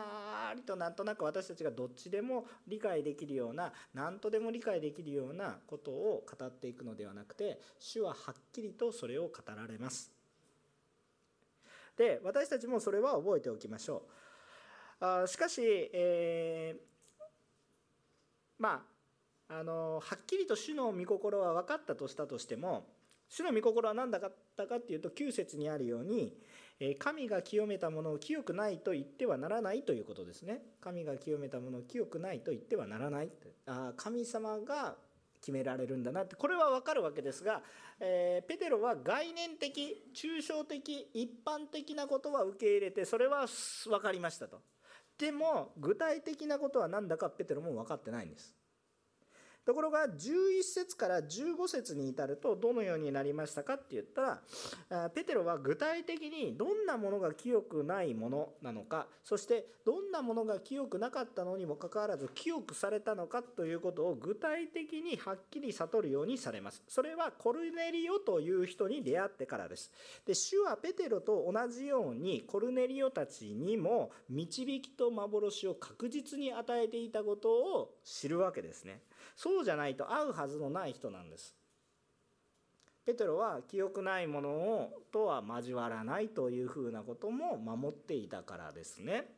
[0.54, 10.12] りとなんとなく私たちがどっちでも理解できるような何とでも理解できるようなことを語っていくのではなくて主ははっきりとそれを語られます。
[11.96, 14.04] で私たちもそれは覚えておきましょ
[15.00, 15.04] う。
[15.04, 17.22] あしかし、えー、
[18.60, 18.84] ま
[19.48, 22.86] ああのはっきりと主の御心は分かったとしたとしても
[23.28, 26.36] 主の御心は何だったかっていうと9節にあるように
[26.98, 30.62] 神が清めたものを清くないと言ってはならないということですね。
[30.80, 33.30] 神が清めたものを清くないと言ってはならない。
[33.66, 34.96] あ神様が
[35.40, 36.36] 決められるんだなって。
[36.36, 37.62] これは分かるわけですが、
[37.98, 43.46] えー、ペテロは概念的抽象的一般的なことは受け入れてそれは
[43.84, 44.60] 分かりましたと。
[45.18, 48.57] でも具体的なことは何だかペテロも分かってないんです。
[49.68, 54.40] ところが11節から15節に至るとどのようになりましたかって言った
[54.88, 66.82] らペテロは具体的にどんなものが清くないものなのかそしてどんなものが清くなかったのにもかかわらず清くされたのかということを具体的にはっきり悟るようにされます。
[66.88, 69.92] それはコルネリオという人に出会ってからです。
[70.24, 79.02] で主はペテロと同じようにコルネリオたちにも導きと幻を確実に与えていたことを知るわけですね。
[79.38, 81.54] そうじゃないと会うはずのない人なんです。
[83.06, 89.32] ペテロは記憶ないものをとは交わらないというふうなことも守っていたからですね。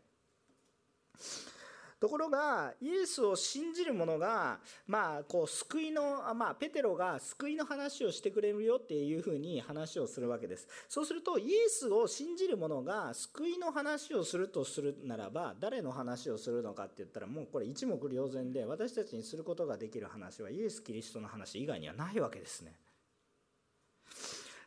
[2.00, 10.66] ところがイエスを信じる者がまあこう救いのまあペテロが救いの話をしてくれるよっていうふうに話をするわけです。
[10.88, 22.74] そうするとイエスを信じる者が救いの話をするとするならば誰の話をするのかって言ったらもうこれ一目瞭然で私たちにすることができる話はイエス・キリストの話以外にはないわけですね。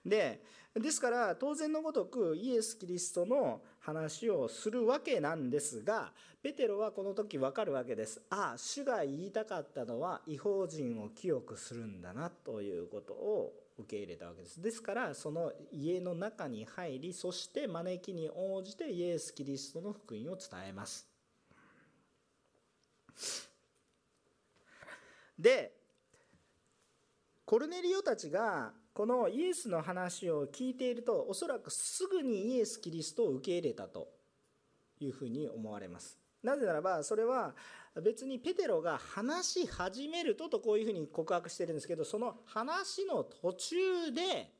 [0.06, 0.44] で
[0.76, 8.22] ですから当然のごとくイエス・キリストの話をするわけなんですがペテロはこの時分かるわけです。
[8.30, 14.62] ああ主が言いたかったのは違法人を清くするんだなということを受け入れたわけです。
[14.62, 21.08] ですからその家の中に入りそして招きに応じてイエス・キリストの福音を伝えます。
[25.38, 25.74] で
[27.46, 34.08] コルネリオたちがこのイエスの話を聞いているとおそらくすぐにイエス・キリストを受け入れたと
[35.00, 36.18] いうふうに思われます。
[36.44, 37.56] なぜならばそれは
[38.04, 44.52] 別にペテロが話し始めるととこういうふうに告白してるんですけどその話の途中で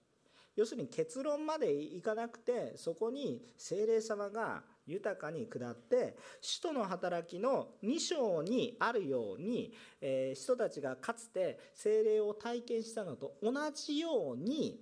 [0.56, 14.80] 要するに結論までいかなくてそこに精霊様が豊かに下って使徒の働きの2章にあるように、えー、人たちがかつて精霊を体験したのと同じように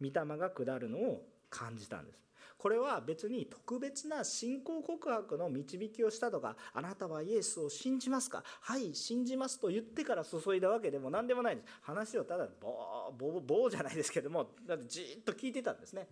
[0.00, 2.20] 御霊が下るのを感じたんです。
[2.58, 8.42] これは別に特別な信仰告白の導きをしたとかあなたはイエスを信じますか？
[8.62, 11.70] はい信じますと言ってから注いだわけでも何でもないんです。
[11.82, 16.08] 話をただボーボーボーじゃないですけどもだってじっと聞いてたんですね。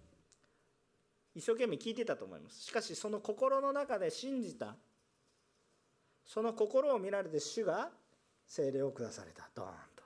[1.35, 2.63] 一生懸命聞いてたと思います。
[2.63, 4.77] しかしその心の中で信じた。
[6.25, 7.91] その心を見られて主が
[8.47, 9.49] 精霊を下された。
[9.55, 10.05] ドーンと。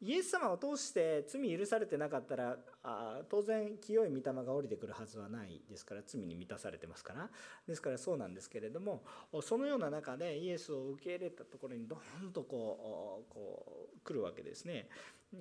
[0.00, 7.28] イエス様を通して罪許されてなかったらあ当然清い御霊が降りてくるはずはないですから罪に満たされてますから。
[7.66, 9.02] ですからそうなんですけれども
[9.42, 14.88] そのような中でイエスを受け入れたところにドーンとこうこう来るわけですね。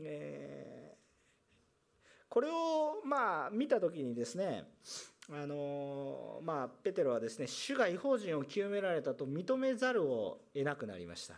[0.01, 0.95] え
[2.33, 4.63] これをまあ見た時にですね
[5.31, 11.35] あのまあ、ペテロはですね主が違法人を清められたと認めざるを得なくなりました。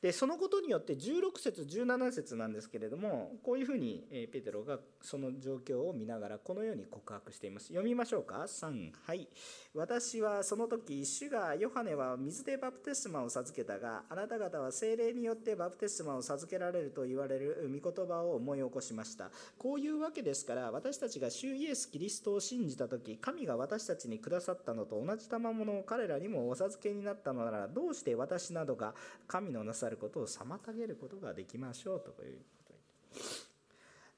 [0.00, 7.68] でそのことによって16節17節なんですけれどもこういうふうにペテロがその状況を見ながらこのように告白しています。
[7.68, 8.44] 読みましょうか。
[8.46, 9.28] 3はい。
[9.74, 19.30] 私はその時主がヨハネは水でバプテスマを授けたがあなた方は精霊によってバプテスマを授けられると言われる御言葉を思い起こしました。
[19.58, 28.94] こういうわけですから私たちが主イエス・キリストを信じた時神が私たちにくださったのと同じ賜物を彼らにもお授けになったのならどうして私などが
[29.26, 32.74] 神のなさることを妨げることができましょうというこ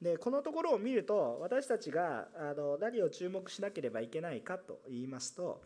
[0.01, 5.63] とでこのところを見ると私たちがあの何を注目しなければいけないかと言いますと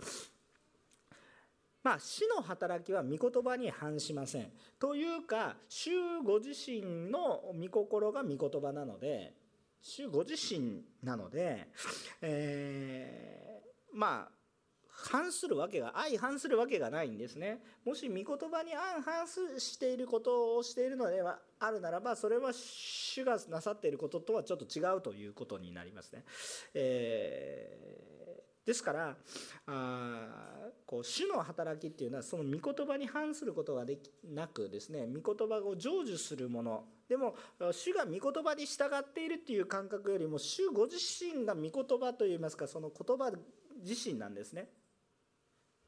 [1.85, 4.51] まあ、死の働きは御言葉に反しません。
[4.81, 5.91] というか、主
[6.23, 9.35] ご自身の御心が御言葉なので、
[9.83, 11.69] 主ご自身なので、
[12.23, 14.34] えー、まあ、
[14.97, 17.61] 反するわけが相反するわけがないんですね。
[17.85, 26.25] もし御言葉に相反していることをしているのではあるならばそれは主がなさっていることとはちょっと違うということになりますね、
[26.75, 29.17] えー、ですから
[29.67, 30.29] あ
[30.87, 36.85] こう主の働きっていうのはその御言葉に反することができなくですね御言葉を成就するもの。
[37.09, 37.35] でも
[37.73, 43.31] 主が御言葉に従っているっていう感覚よりも主ご自身が御言葉といいますかその言葉
[43.83, 44.69] 自身なんですね。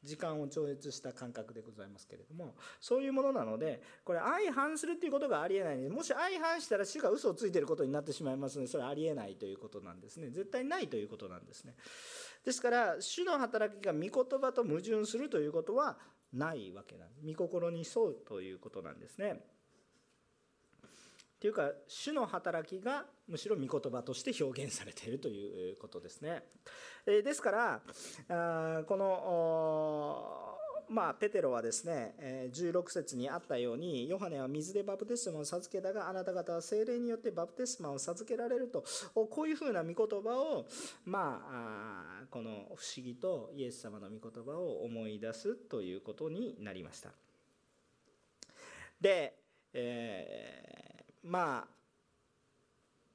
[0.06, 10.30] 時間を超越した感覚でございますけれどもそういうものなのでこれ相反するっていうことがありえないもし相反したら主が嘘をついてることになってしまいますのでそれはありえないということなんですね。
[10.30, 11.74] 絶対ないということなんですね。
[12.44, 15.98] ですから主の働きが御言葉と矛盾するということは
[16.32, 17.26] ないわけなんです。
[17.26, 19.40] 御心に沿うということなんですね。
[21.40, 26.42] というか主の働きがむしろ御言葉として表現されているということですね。
[27.06, 27.50] えですか
[28.28, 30.56] らこの
[30.88, 32.14] まあ、ペテロはですね
[32.52, 40.66] 16節にあったようにヨハネは水でバプテスマを授けたがあなた方は精霊によってバプテスマを授けられるとこういうふうな御言葉を、
[41.04, 47.10] まあ、この不思議とイエス様の御言葉を思い出すということになりました。
[49.00, 49.34] で、
[49.74, 50.85] えー、
[51.26, 51.76] まあ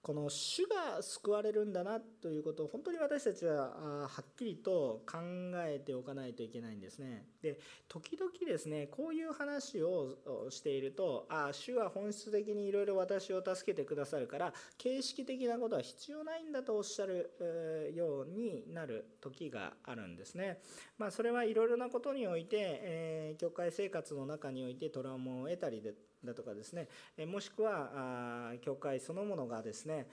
[0.01, 5.19] この主が救われるんだなということを本当に私たちははっきりと考
[5.57, 7.27] えておかないといけないんですね。
[7.41, 10.15] で時々ですねこういう話を
[10.49, 20.59] しているとああ主は本質的にいろいろ私を助けてくださるから形式的なことは必要ないんだとおっしゃるようになる時があるんですね。
[20.97, 26.87] まあ、それはいろいろなことにおいて、えー、教会生活の中においてトラウマを得たりでだとかですね
[27.25, 30.07] もしくは教会そのものがですね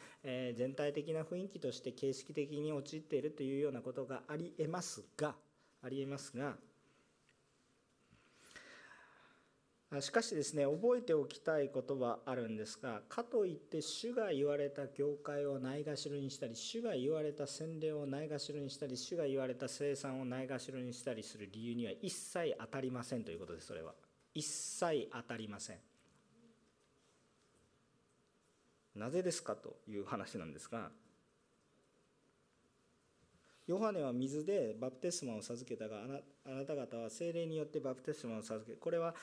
[0.57, 5.35] 全体的な雰囲気として形式的に陥っているというようなことがありえますが
[5.83, 6.57] ありえますが
[10.01, 23.95] しかしですね覚えておきたいことはあるんですがかといって主が言われた教会をないがしろにしたり主が言われた洗礼をないがしろにしたり主が言われた生産をないがしろにしたりする理由には一切当たりませんということですそれは。
[24.35, 25.79] 一切当たりません。
[28.95, 30.91] なぜですかという話なんですが
[33.69, 35.99] ヨハネは水でバプテスマを授けたが
[36.47, 39.15] あなた方は精霊によってバプテスマを授けこれは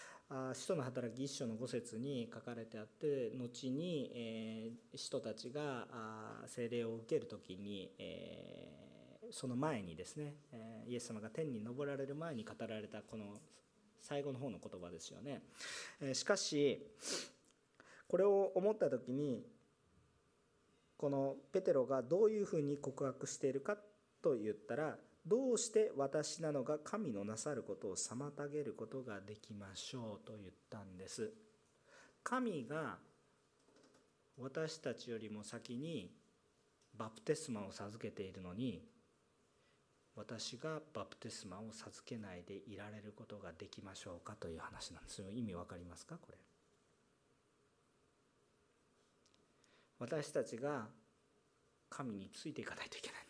[0.53, 5.87] 使徒の働き一章の五節に書かれてあって後に、えー、使徒たちが
[6.45, 8.69] 精霊を受ける時に、え、
[9.31, 13.25] その前にですね、え、イエス様が天に昇られる前に語られたこの
[13.99, 15.41] 最後の方の言葉ですよね。
[16.01, 16.85] えしかし
[18.07, 19.43] これを思った時に
[20.97, 23.77] このペテロがどういうふうに告白しているか
[24.25, 31.31] と言ったらどうして私なのが神のなさることを妨げることができましょうと言ったんです。
[32.23, 32.97] 神が
[34.39, 36.11] 私たちよりも先に
[36.97, 38.81] バプテスマを授けているのに
[40.15, 45.19] 私がバプテスマを授けないでいられることができましょうかという話なんです。
[45.19, 46.37] よ意味わかりますかこれ。
[49.99, 50.87] 私たちが
[51.91, 53.24] 神についていかないといけない。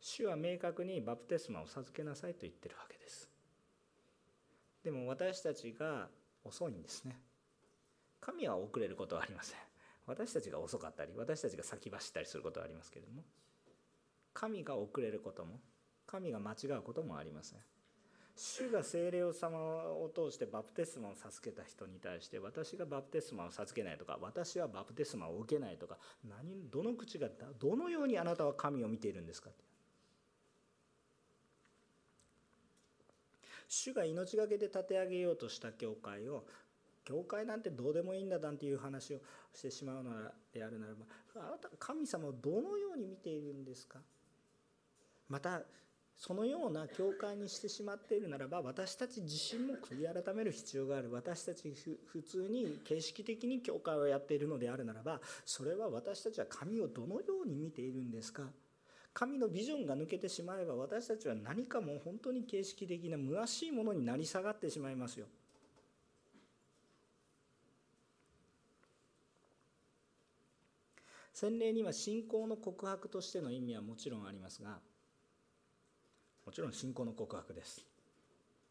[0.00, 3.28] 主は明確にバプテスマを授けなさいと言ってるわけです。
[4.82, 6.08] でも私たちが
[6.44, 7.18] 遅いんですね。
[8.20, 9.58] 神は遅れることはありません。
[10.06, 13.22] 私たちが遅かったり私たちが先走ったりすることはありますけれども。
[14.32, 15.60] 神が遅れることも
[16.06, 17.58] 神が間違うこともありません。
[18.36, 27.28] 主が精霊様を通してバプテスマを授けた人に対して私がバプテスマを授けないとか私はバプテスマを受けないとか何どの口が
[27.58, 29.50] どのようにあなたは神を見ているんですか
[33.70, 36.44] 主が命がけで立て上げようとした教会を
[37.04, 39.18] 教会なんてどうでもいいんだなんていう話を
[39.54, 40.10] してしまうの
[40.52, 41.06] であるならば
[41.48, 44.00] あなた神様をどのように見ているんですか？
[45.28, 45.62] また
[46.16, 51.10] そのような教会にしてしまっているならば私たち自身も悔い改める必要がある。
[51.12, 51.72] 私たち
[52.06, 58.42] 普通に形式的に教会をやっているのであるならばそれは私たちは神をどのように見ているんですか？
[59.12, 65.26] 神のビジョンが抜けてしまえば私たちは何かもう本当に形式的な虚しいものになり下がってしまいますよ。
[71.32, 74.78] 洗礼には信仰の告白としての意味はもちろんありますが
[76.44, 77.84] もちろん信仰の告白です。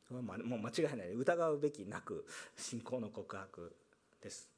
[0.09, 2.25] もう間違いない疑うべきなく
[2.57, 3.75] 信仰の告白
[4.21, 4.49] です。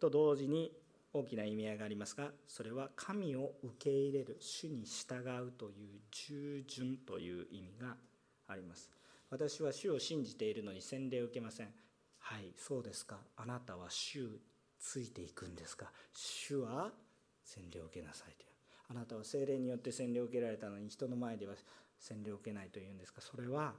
[0.00, 0.72] と同時に
[1.18, 7.96] 大きな意味合いがありますがそれは神を受け入れる主に従うという従順という意味が
[8.46, 8.90] あります。
[9.30, 11.68] 私は主を信じているのに洗礼を受けません。
[12.18, 13.18] はいそうですか。
[13.36, 14.40] あなたは主
[14.78, 15.90] ついていくんですか。
[16.14, 16.90] 主は
[17.44, 18.48] 洗礼を受けなさいという。
[18.90, 21.54] あなたは精霊によって洗礼を受けられたのに人の前では
[21.98, 23.20] 洗礼を受けないというんですか。
[23.20, 23.74] それは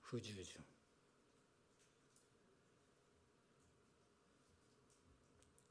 [0.00, 0.64] 不従順。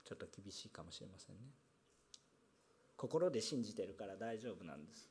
[0.06, 1.41] ちょっと厳しいかもしれませんね。
[2.95, 5.10] 心で信じてるから大丈夫なんです。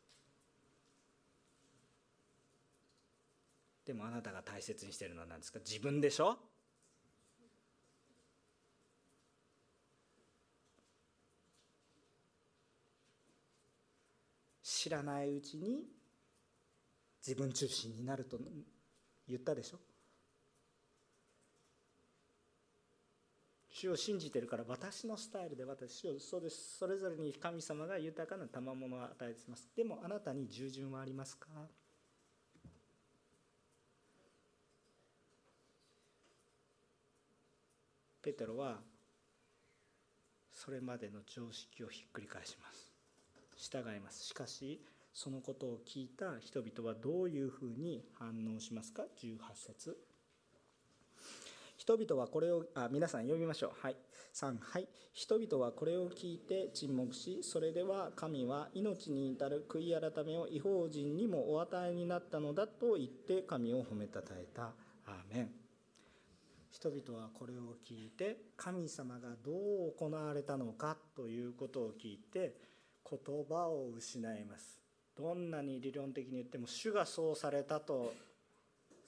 [3.84, 5.59] でもあなたが大切にしてるのは何ですか？
[5.59, 6.38] 自分でしょ？
[14.62, 15.84] 知らないうちに
[17.26, 18.38] 自分中心になると
[19.28, 19.78] 言ったでしょ？
[23.85, 29.68] 主を信じてるから私のスタイルで私をそうですそれぞれに神様が豊かな賜物を与えています。
[29.76, 31.49] でもあなたに従順はありますか？
[38.22, 38.80] ペテロは
[40.51, 42.91] それまでの常識をひっくり返します。
[43.57, 44.24] 従います。
[44.24, 44.80] しかし
[45.12, 50.14] そのことを聞いた人々はどういうふうに反応しますか？18節。
[51.85, 53.72] 人々はこれをあ皆さん読みましょう。
[53.78, 53.97] はい。
[54.32, 54.89] 3はい。
[55.12, 64.72] 人々はこれを聞いて沈黙しそれでは神は命に至る悔い改めを違法人にもお与えになったのだと言って神を褒めたたえた。
[65.05, 65.51] アーメン。
[66.70, 72.57] 人々はこれを聞いて神様がどう行われたのかということを聞いて
[73.09, 74.80] 言葉を失います。
[75.18, 78.14] どんなに理論的に言っても主がそうされたと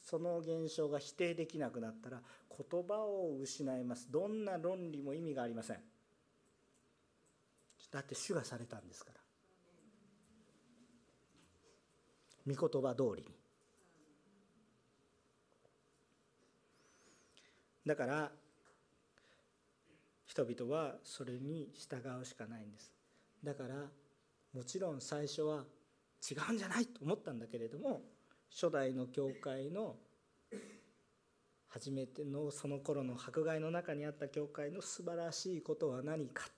[0.02, 2.20] その現象が否定できなくなったら
[2.56, 4.10] 言葉を失います。
[4.10, 5.80] どんな論理も意味がありません。
[7.90, 9.12] だって主がされたんですか
[12.46, 12.54] ら。
[12.54, 13.34] 御言葉通りに。
[17.84, 18.32] だから
[20.26, 22.92] 人々はそれに従うしかないんです。
[23.42, 23.74] だから
[24.52, 25.64] もちろん最初は
[26.28, 28.02] 違うんじゃないと思ったんだけれども
[28.50, 29.96] 初代の教会の
[31.76, 36.48] 初めてのその頃の迫害の中にあった教会の素晴らしいことは何か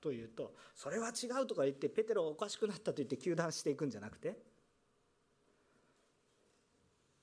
[0.00, 4.34] というとそれは違うとか言ってペテロおかしくなったと言って糾弾していくんじゃなくて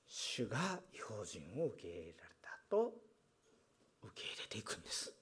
[0.06, 0.58] 主が
[0.92, 2.92] 用心を受け入れられたと
[4.04, 5.19] 受け入れていくんです。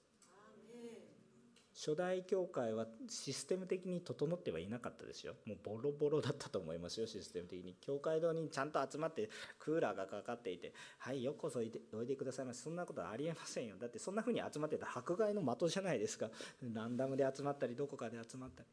[1.79, 5.35] 初代教会はシステム的に整ってはいなかったですよ。
[5.45, 7.77] もうボロボロだったと思いますよシステム的に。
[7.79, 12.63] 教会堂にちゃんと集まってクーラーがかかっていてはいよこそおいでおいでくださいませ。
[12.63, 13.77] そんなことはありえませんよ。
[13.79, 16.29] だってそんな風に集まってた迫害の的じゃないですか。
[16.73, 18.67] ランダムで集まったりどこかで集まったり。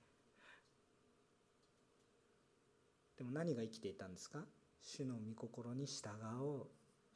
[3.18, 4.40] でも何が生きていたんですか？
[4.82, 6.08] 主の御心に従
[6.42, 6.66] おう。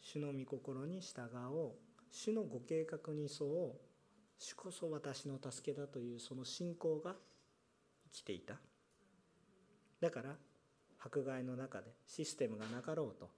[0.01, 1.23] 主の御心に従
[1.53, 1.73] おう。
[2.13, 3.90] 主のご計画に沿おう。
[4.41, 7.15] 主こそ私の助けだというその信仰が
[8.07, 8.55] 生きていた。
[10.01, 10.31] だから
[10.99, 13.31] 迫害の中でシステムがなかろうと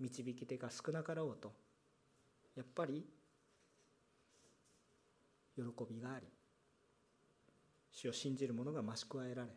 [0.00, 1.52] 導き手が少なかろうと
[2.56, 3.04] やっぱり
[5.56, 6.26] 喜びがあり
[7.92, 9.48] 主を信じる者が増し加えられ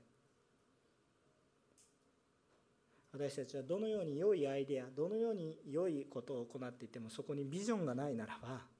[3.13, 8.76] 私たちはどのように良いアイデアどのように良いことを行っていてもそこにビジョンがないならば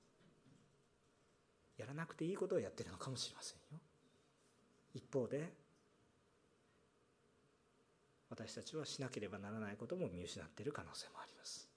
[1.77, 3.79] やらなくていいことをやってるのかもしれませんよ。
[4.93, 5.53] 一方で
[8.29, 11.69] 私たちはしなければならないことも見失っている可能性もあります。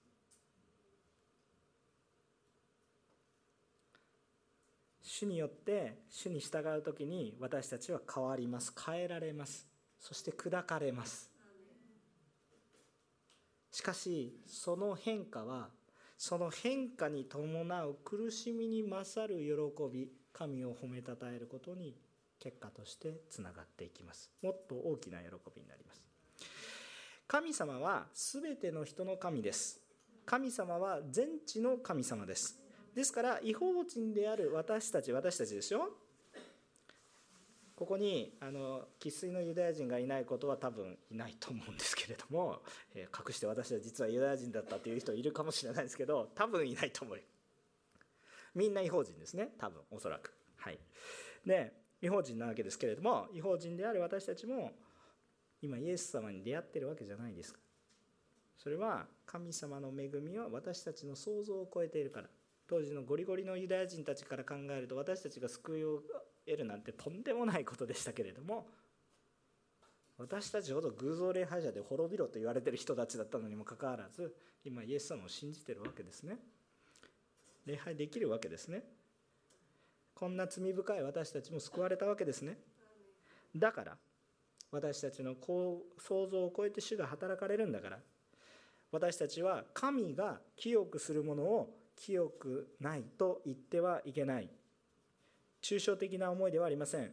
[5.01, 8.73] 主によって主に従う時に私たちは変わります。
[8.85, 9.67] 変えられます。
[9.99, 11.29] そして砕かれます。
[13.71, 15.69] しかしその変化は
[16.23, 21.95] その変化に伴う苦しみに勝る喜び神を褒めたたえることに
[22.39, 24.29] 結果としてつながっていきます。
[24.43, 26.07] もっと大きな喜びになります。
[27.27, 29.81] 神様は全ての人の神です。
[30.23, 32.55] 神様は全知の神様です。
[32.93, 35.89] ですから違法人である私たち私たちですよ
[37.81, 42.61] ここにあの生粋のユダヤ人がいないことは多分いないと思うんですけれども、
[42.93, 47.21] えー、隠して私は実はユダヤ人だったという人いるかもしれないですけど多分いないと思う
[48.53, 49.55] みんな違法人ですね。
[49.57, 50.31] 多分おそらく。
[50.57, 50.77] はい。
[51.43, 51.73] で
[52.03, 54.73] 違法人なわけですけれども違法人である私たちも
[55.59, 57.59] 今イエス様に出会ってるわけじゃないですか。
[58.59, 62.29] それは神様の恵みは私たちの想像を超えているから。
[62.67, 66.03] 当時のゴリゴリのユダヤ人たちから考えると私たちが救いを
[66.45, 68.67] 得るなんてとんでもないことでしたけれども
[70.17, 76.37] 私たちほど偶像礼拝者で滅びろと言われてる人たちだったのにもかかわらず今イエス様を信じてるわけですね。
[77.65, 78.83] 礼拝できるわけですね。
[80.13, 82.59] こんな罪深い私たちも救われたわけですね。
[83.55, 83.97] だから
[84.71, 85.81] 私たちの想
[86.27, 87.99] 像を超えて主が働かれるんだから
[88.91, 94.49] 私たちは神が清くするものを清くないと言ってはいけない。
[95.61, 97.11] 抽象的な思いではありません。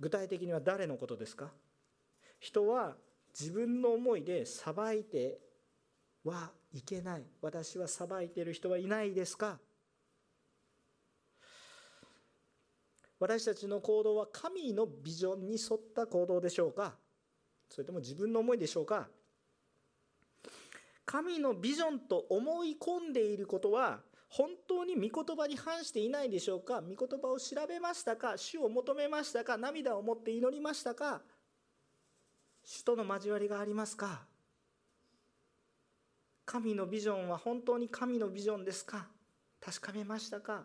[0.00, 1.50] 具体的には誰のことですか？
[2.40, 2.96] 人は
[3.38, 5.38] 自分の思いで裁いて
[6.24, 7.22] はいけない。
[7.40, 9.58] 私は裁いている人はいないですか？
[13.20, 16.94] 私たちの行動は神のビジョンに沿った行動でしょうか？
[17.70, 19.08] それとも自分の思いでしょうか？
[21.06, 24.00] 神のビジョンと思い込んでいることは
[24.36, 26.82] 本当に御言葉に反していないでしょうか？
[26.82, 28.36] 御言葉を調べましたか？
[28.36, 29.56] 主を求めましたか？
[29.56, 31.22] 涙を持って祈りましたか？
[32.64, 34.22] 主との交わりがありますか？
[36.44, 39.06] 神のビジョンは本当に神のビジョンですか？
[39.60, 40.64] 確かめましたか？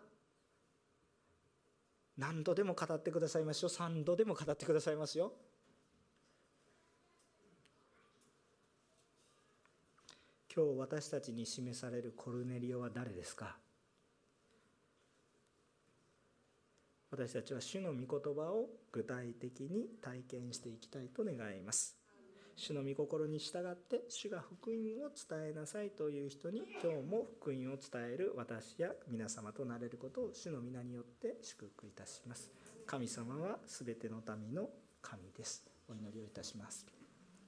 [2.18, 3.68] 何度でも語ってくださいますよ。
[3.68, 5.32] 3度でも語ってくださいますよ。
[10.54, 13.56] 今日私たちに示されるコルネリオは誰ですか？
[17.12, 21.96] 私たちは主の御言葉を具体的に体験していきたいと願います。
[22.56, 24.76] 主の御心に従って主が福音
[25.06, 32.50] を伝えなさいという人に今日も福音を伝える私や皆様となれることを主の皆によって祝福いたします。
[32.86, 34.68] 神様は全ての民の
[35.00, 35.64] 神です。
[35.88, 36.99] お祈りをいたします。